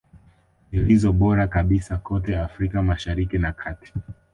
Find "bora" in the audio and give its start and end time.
1.13-1.47